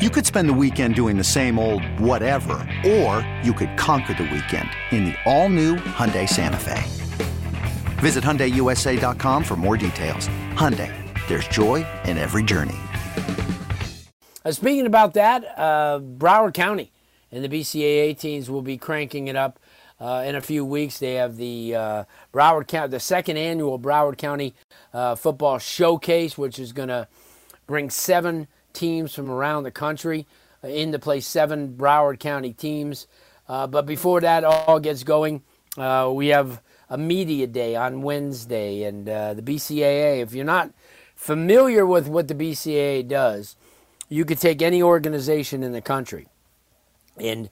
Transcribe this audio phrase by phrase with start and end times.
[0.00, 4.22] You could spend the weekend doing the same old whatever, or you could conquer the
[4.22, 6.82] weekend in the all-new Hyundai Santa Fe.
[8.00, 10.26] Visit HyundaiUSA.com for more details.
[10.54, 10.90] Hyundai,
[11.28, 12.78] there's joy in every journey.
[14.42, 16.90] Uh, speaking about that, uh, Broward County
[17.30, 19.58] and the BCAA teams will be cranking it up
[20.00, 20.98] uh, in a few weeks.
[20.98, 24.54] They have the uh, Broward County, the second annual Broward County
[24.94, 27.06] uh, Football Showcase, which is going to
[27.66, 30.26] bring seven teams from around the country
[30.62, 33.06] uh, in to play seven Broward County teams.
[33.48, 35.42] Uh, but before that all gets going,
[35.76, 40.22] uh, we have a media day on Wednesday, and the BCAA.
[40.22, 40.72] If you're not
[41.14, 43.56] familiar with what the BCAA does,
[44.08, 46.26] you could take any organization in the country
[47.16, 47.48] and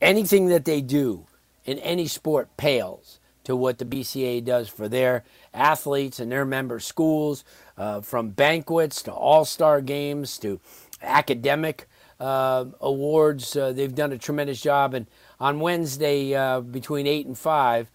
[0.00, 1.26] anything that they do
[1.64, 6.80] in any sport pales to what the BCA does for their athletes and their member
[6.80, 7.44] schools,
[7.76, 10.60] uh, from banquets to all star games to
[11.02, 11.88] academic
[12.20, 13.56] uh, awards.
[13.56, 14.94] Uh, they've done a tremendous job.
[14.94, 15.06] And
[15.40, 17.90] on Wednesday, uh, between 8 and 5,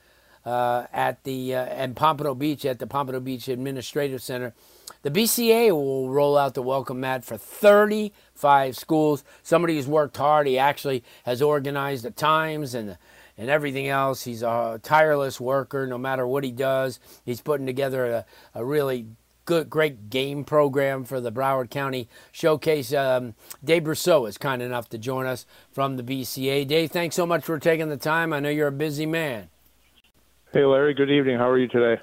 [0.48, 4.54] uh, at the uh, and Pompano Beach at the Pompano Beach Administrative Center,
[5.02, 9.26] the BCA will roll out the welcome mat for 35 schools.
[9.44, 10.48] Somebody who's worked hard.
[10.48, 12.98] He actually has organized the times and the
[13.38, 14.24] and everything else.
[14.24, 17.00] He's a tireless worker no matter what he does.
[17.24, 19.08] He's putting together a, a really
[19.46, 22.94] good, great game program for the Broward County Showcase.
[22.94, 26.68] Um, Dave Brousseau is kind enough to join us from the BCA.
[26.68, 28.34] Dave, thanks so much for taking the time.
[28.34, 29.50] I know you're a busy man.
[30.54, 30.94] Hey, Larry.
[30.94, 31.38] Good evening.
[31.38, 32.02] How are you today?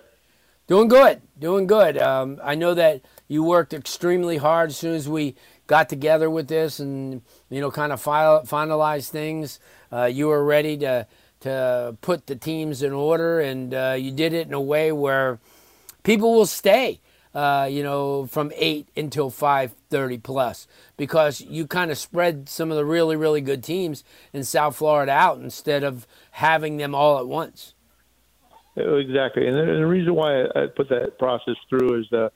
[0.66, 1.20] Doing good.
[1.38, 1.98] Doing good.
[1.98, 5.34] Um, I know that you worked extremely hard as soon as we
[5.66, 9.60] got together with this and, you know, kind of file, finalized things.
[9.92, 11.06] Uh, you were ready to
[11.44, 15.38] to put the teams in order, and uh, you did it in a way where
[16.02, 17.00] people will stay.
[17.34, 22.70] Uh, you know, from eight until five thirty plus, because you kind of spread some
[22.70, 27.18] of the really, really good teams in South Florida out instead of having them all
[27.18, 27.74] at once.
[28.76, 32.30] Exactly, and the reason why I put that process through is that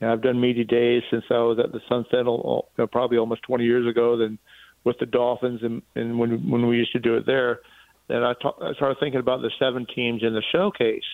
[0.00, 2.86] you know, I've done media days since I was at the Sun Sentinel, you know,
[2.86, 4.18] probably almost 20 years ago.
[4.18, 4.38] Then
[4.84, 7.60] with the Dolphins, and, and when when we used to do it there,
[8.08, 11.04] then I, ta- I started thinking about the seven teams in the showcase.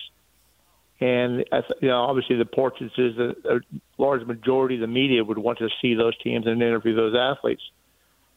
[1.01, 1.45] And
[1.81, 3.59] you know, obviously, the portraits is a, a
[3.97, 7.61] large majority of the media would want to see those teams and interview those athletes.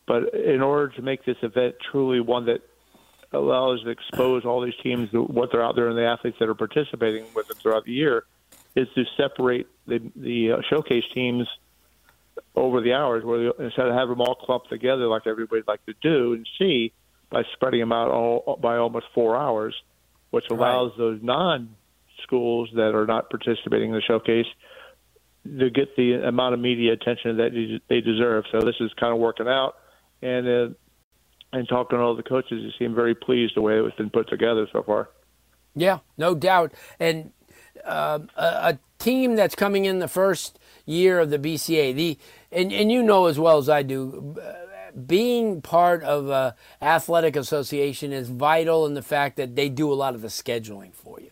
[0.07, 2.61] But in order to make this event truly one that
[3.33, 6.55] allows to expose all these teams, what they're out there, and the athletes that are
[6.55, 8.25] participating with them throughout the year,
[8.77, 11.49] is to separate the the uh, showcase teams
[12.55, 15.85] over the hours, where they, instead of having them all clumped together like everybody'd like
[15.87, 16.93] to do and see,
[17.33, 19.75] by spreading them out all, by almost four hours,
[20.31, 20.99] which allows right.
[20.99, 21.75] those non
[22.23, 24.47] schools that are not participating in the showcase
[25.45, 28.45] to get the amount of media attention that they deserve.
[28.53, 29.77] So this is kind of working out,
[30.21, 30.69] and uh,
[31.53, 34.29] and talking to all the coaches, they seem very pleased the way it's been put
[34.29, 35.09] together so far.
[35.75, 37.33] Yeah, no doubt, and
[37.85, 42.19] uh, a, a team that's coming in the first year of the BCA, the
[42.53, 44.37] and and you know as well as I do
[45.07, 49.95] being part of a athletic association is vital in the fact that they do a
[49.95, 51.31] lot of the scheduling for you.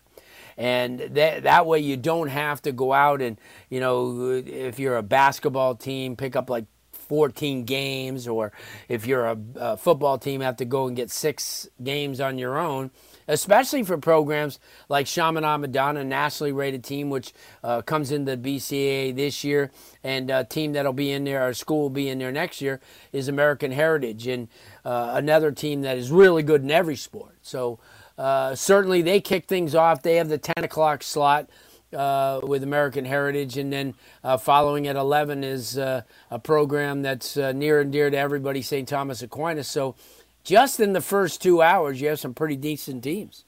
[0.57, 3.39] And that, that way you don't have to go out and
[3.69, 8.51] you know if you're a basketball team pick up like 14 games or
[8.87, 12.57] if you're a, a football team have to go and get six games on your
[12.57, 12.91] own
[13.31, 14.59] especially for programs
[14.89, 17.33] like Chaminade Madonna, nationally rated team, which
[17.63, 19.71] uh, comes into the BCA this year,
[20.03, 22.81] and a team that'll be in there, our school will be in there next year,
[23.13, 24.49] is American Heritage, and
[24.83, 27.37] uh, another team that is really good in every sport.
[27.41, 27.79] So
[28.17, 30.01] uh, certainly they kick things off.
[30.01, 31.49] They have the 10 o'clock slot.
[31.93, 37.35] Uh, with American Heritage, and then uh, following at 11 is uh, a program that's
[37.35, 38.87] uh, near and dear to everybody, St.
[38.87, 39.67] Thomas Aquinas.
[39.67, 39.95] So
[40.43, 43.45] just in the first two hours, you have some pretty decent teams.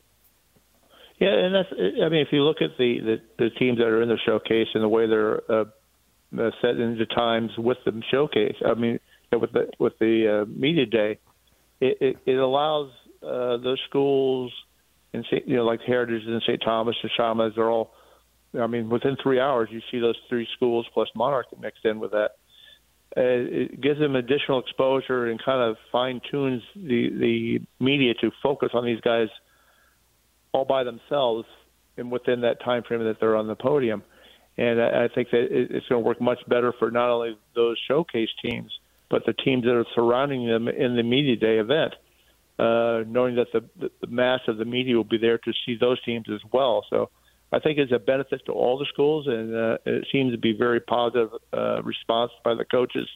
[1.19, 1.69] Yeah, and that's.
[1.72, 4.68] I mean, if you look at the the, the teams that are in the showcase
[4.74, 5.66] and the way they're uh,
[6.38, 9.00] uh set into times with the showcase, I mean,
[9.31, 11.19] with the with the uh, media day,
[11.80, 12.92] it, it, it allows
[13.22, 14.51] uh, those schools
[15.13, 16.62] in you know like Heritage and St.
[16.63, 17.94] Thomas and Shamas, they're all.
[18.60, 22.12] I mean, within three hours, you see those three schools plus Monarch mixed in with
[22.12, 22.36] that
[23.15, 28.69] it gives them additional exposure and kind of fine tunes the the media to focus
[28.74, 29.27] on these guys
[30.51, 31.45] all by themselves
[31.98, 34.04] and within that time frame that they're on the podium.
[34.57, 37.77] And I, I think that it's going to work much better for not only those
[37.88, 38.71] showcase teams,
[39.10, 41.94] but the teams that are surrounding them in the media day event,
[42.59, 46.01] uh, knowing that the, the mass of the media will be there to see those
[46.04, 46.86] teams as well.
[46.89, 47.09] So
[47.53, 50.53] I think it's a benefit to all the schools, and uh, it seems to be
[50.53, 53.07] very positive uh, response by the coaches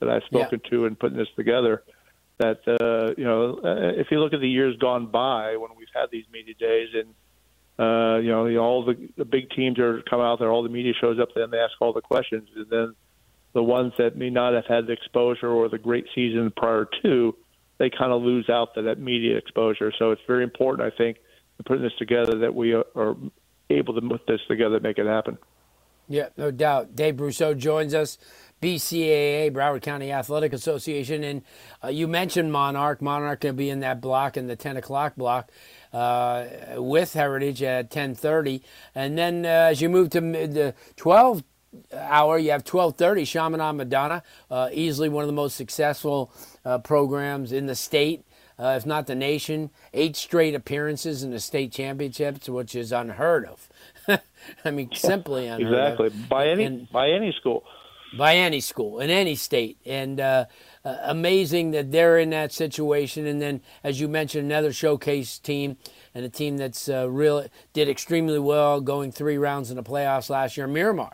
[0.00, 0.70] that I've spoken yeah.
[0.70, 1.82] to in putting this together.
[2.38, 5.88] That uh, you know, uh, if you look at the years gone by when we've
[5.94, 7.14] had these media days and
[7.80, 10.92] uh, you know, all the, the big teams are come out there, all the media
[11.00, 12.94] shows up, then they ask all the questions, and then
[13.54, 17.34] the ones that may not have had the exposure or the great season prior to,
[17.78, 19.90] they kind of lose out to that media exposure.
[19.98, 21.16] So it's very important, I think,
[21.58, 23.16] in putting this together that we are, are
[23.70, 25.38] able to put this together to make it happen.
[26.08, 26.96] Yeah, no doubt.
[26.96, 28.18] Dave Brousseau joins us,
[28.60, 31.22] BCAA, Broward County Athletic Association.
[31.22, 31.42] And
[31.84, 33.00] uh, you mentioned Monarch.
[33.00, 35.50] Monarch can be in that block, in the 10 o'clock block
[35.92, 36.46] uh,
[36.76, 38.62] with Heritage at 10:30,
[38.94, 41.42] and then uh, as you move to the 12
[41.92, 46.32] hour, you have 12:30 Chaminade Madonna, uh, easily one of the most successful
[46.64, 48.24] uh, programs in the state.
[48.60, 53.46] Uh, if not the nation, eight straight appearances in the state championships, which is unheard
[53.46, 53.68] of.
[54.64, 56.06] I mean, simply unheard exactly.
[56.08, 56.12] of.
[56.12, 57.64] Exactly by any and, by any school.
[58.18, 60.46] By any school in any state, and uh,
[60.84, 63.24] uh, amazing that they're in that situation.
[63.24, 65.76] And then, as you mentioned, another showcase team
[66.12, 70.28] and a team that's uh, real did extremely well, going three rounds in the playoffs
[70.28, 71.12] last year, Miramar.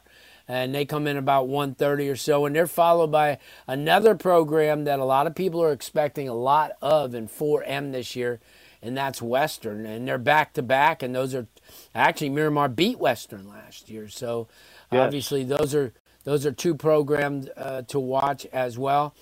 [0.48, 4.98] And they come in about 130 or so, and they're followed by another program that
[5.00, 8.40] a lot of people are expecting a lot of in 4M this year,
[8.80, 9.86] and that's Western.
[9.86, 11.46] And they're back to back, and those are
[11.94, 14.08] actually Miramar beat Western last year.
[14.08, 14.48] So
[14.92, 15.00] yes.
[15.00, 15.92] obviously, those are
[16.24, 19.14] those are two programs uh, to watch as well.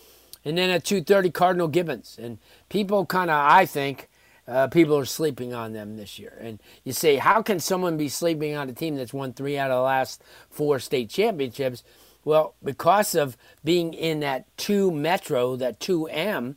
[0.44, 2.38] And then at 2:30, Cardinal Gibbons, and
[2.68, 4.08] people kind of, I think,
[4.46, 6.36] uh, people are sleeping on them this year.
[6.40, 9.70] And you say, how can someone be sleeping on a team that's won three out
[9.70, 11.82] of the last four state championships?
[12.24, 16.56] Well, because of being in that two metro, that 2M,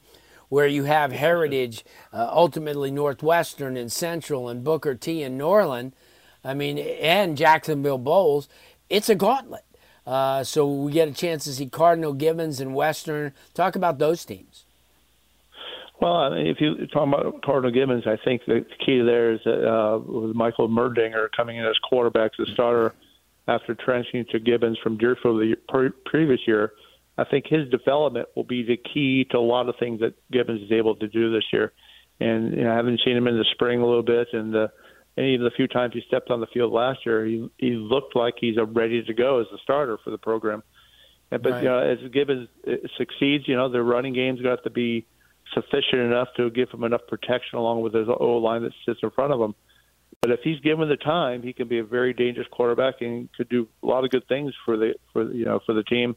[0.50, 5.94] where you have Heritage, uh, ultimately Northwestern and Central and Booker T and Norland,
[6.44, 8.48] I mean, and Jacksonville Bolles,
[8.90, 9.66] it's a gauntlet.
[10.06, 13.34] Uh, so we get a chance to see Cardinal Gibbons and Western.
[13.54, 14.64] Talk about those teams.
[16.00, 19.40] Well, I mean, if you talk about Cardinal Gibbons, I think the key there is
[19.48, 22.94] uh, with Michael Merdinger coming in as quarterback, the starter
[23.48, 26.74] after transitioning to Gibbons from Deerfield the year, previous year.
[27.18, 30.62] I think his development will be the key to a lot of things that Gibbons
[30.62, 31.74] is able to do this year.
[32.20, 34.68] And you know, I haven't seen him in the spring a little bit, and uh,
[35.18, 38.16] any of the few times he stepped on the field last year, he he looked
[38.16, 40.62] like he's ready to go as a starter for the program.
[41.30, 41.64] But right.
[41.64, 45.06] you know, as Gibbons uh, succeeds, you know, the running game's got to be
[45.54, 49.12] sufficient enough to give him enough protection along with his O line that sits in
[49.12, 49.56] front of him.
[50.22, 53.50] But if he's given the time, he can be a very dangerous quarterback and could
[53.50, 56.16] do a lot of good things for the for you know for the team.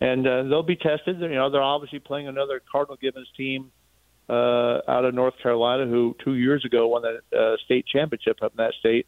[0.00, 1.20] And uh, they'll be tested.
[1.20, 3.72] You know, they're obviously playing another Cardinal Gibbons team
[4.28, 8.52] uh, out of North Carolina, who two years ago won the uh, state championship up
[8.52, 9.06] in that state.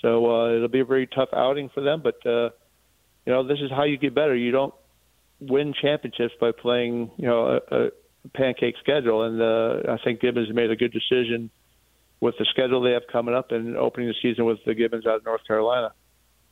[0.00, 2.02] So uh, it'll be a very tough outing for them.
[2.02, 2.50] But uh,
[3.24, 4.34] you know, this is how you get better.
[4.34, 4.74] You don't
[5.40, 7.90] win championships by playing you know a, a
[8.34, 11.50] pancake schedule, and uh, I think Gibbons made a good decision
[12.20, 15.16] with the schedule they have coming up and opening the season with the Gibbons out
[15.16, 15.92] of North Carolina.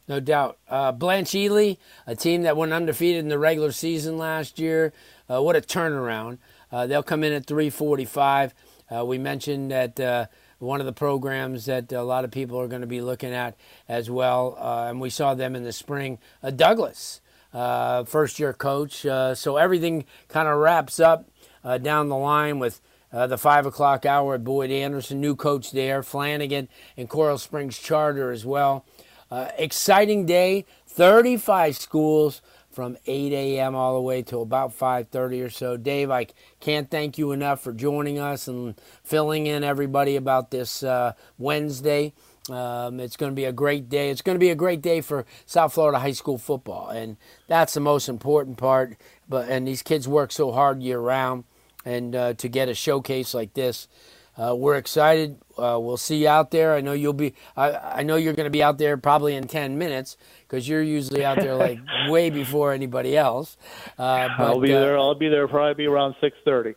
[0.07, 0.59] No doubt.
[0.69, 1.75] Uh, Blanche Ely,
[2.07, 4.93] a team that went undefeated in the regular season last year.
[5.29, 6.39] Uh, what a turnaround.
[6.71, 8.55] Uh, they'll come in at 345.
[8.95, 10.27] Uh, we mentioned that uh,
[10.59, 13.57] one of the programs that a lot of people are going to be looking at
[13.89, 16.19] as well, uh, and we saw them in the spring.
[16.55, 19.07] Douglas, first year coach.
[19.37, 21.31] so everything kind of wraps up
[21.65, 22.81] uh, down the line with
[23.13, 27.79] uh, the five o'clock hour at Boyd Anderson, new coach there, Flanagan and Coral Springs
[27.79, 28.85] Charter as well.
[29.31, 33.75] Uh, exciting day, 35 schools from 8 a.m.
[33.75, 35.77] all the way to about 5:30 or so.
[35.77, 36.27] Dave, I
[36.61, 42.13] can't thank you enough for joining us and filling in everybody about this uh, Wednesday.
[42.51, 44.11] Um, it's going to be a great day.
[44.11, 47.17] It's going to be a great day for South Florida high school football, and
[47.47, 48.97] that's the most important part.
[49.29, 51.45] But and these kids work so hard year round
[51.85, 53.89] and uh, to get a showcase like this.
[54.37, 55.39] Uh, we're excited.
[55.57, 56.75] Uh, we'll see you out there.
[56.75, 57.35] I know you'll be.
[57.57, 60.83] I, I know you're going to be out there probably in ten minutes because you're
[60.83, 63.57] usually out there like way before anybody else.
[63.97, 64.99] Uh, but, I'll be uh, there.
[64.99, 66.75] I'll be there probably be around six thirty.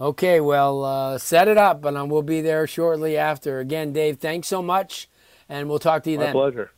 [0.00, 3.58] Okay, well, uh, set it up, and we'll be there shortly after.
[3.58, 5.08] Again, Dave, thanks so much,
[5.48, 6.32] and we'll talk to you My then.
[6.32, 6.70] pleasure.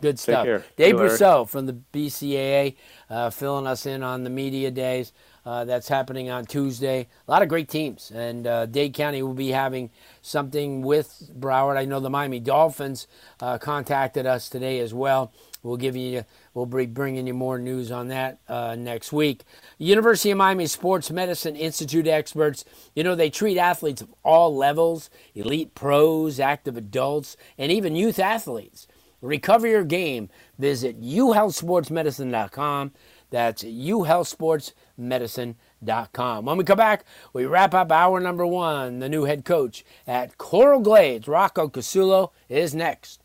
[0.00, 0.46] Good stuff.
[0.76, 0.96] Dave.
[0.96, 2.76] Brousseau from the BCAA
[3.08, 5.12] uh, filling us in on the media days.
[5.46, 7.06] Uh, that's happening on Tuesday.
[7.28, 9.90] A lot of great teams, and uh, Dade County will be having
[10.22, 11.76] something with Broward.
[11.76, 13.06] I know the Miami Dolphins
[13.40, 15.32] uh, contacted us today as well.
[15.62, 19.44] We'll give you, we'll be bringing you more news on that uh, next week.
[19.78, 25.08] University of Miami Sports Medicine Institute experts, you know, they treat athletes of all levels,
[25.34, 28.86] elite pros, active adults, and even youth athletes.
[29.22, 30.28] Recover your game.
[30.58, 32.92] Visit uhealthsportsmedicine.com.
[33.34, 36.44] That's uhealthsportsmedicine.com.
[36.44, 39.00] When we come back, we wrap up hour number one.
[39.00, 43.20] The new head coach at Coral Glades, Rocco Casulo, is next.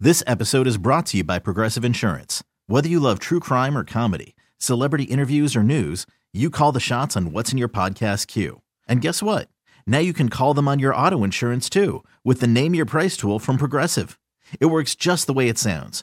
[0.00, 2.42] This episode is brought to you by Progressive Insurance.
[2.66, 7.16] Whether you love true crime or comedy, celebrity interviews or news, you call the shots
[7.16, 8.60] on what's in your podcast queue.
[8.88, 9.46] And guess what?
[9.86, 13.16] Now you can call them on your auto insurance too with the Name Your Price
[13.16, 14.18] tool from Progressive.
[14.58, 16.02] It works just the way it sounds.